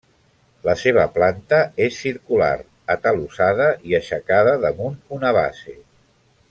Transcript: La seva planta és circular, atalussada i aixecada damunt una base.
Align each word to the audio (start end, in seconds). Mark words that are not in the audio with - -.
La 0.67 0.73
seva 0.83 1.03
planta 1.17 1.59
és 1.89 1.99
circular, 2.05 2.49
atalussada 2.97 3.71
i 3.91 3.97
aixecada 4.01 4.59
damunt 4.65 5.01
una 5.19 5.39
base. 5.43 5.81